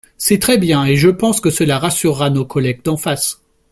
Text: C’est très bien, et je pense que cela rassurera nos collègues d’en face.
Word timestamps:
C’est 0.17 0.39
très 0.41 0.57
bien, 0.57 0.83
et 0.83 0.95
je 0.95 1.09
pense 1.09 1.39
que 1.41 1.51
cela 1.51 1.77
rassurera 1.77 2.31
nos 2.31 2.43
collègues 2.43 2.81
d’en 2.83 2.97
face. 2.97 3.39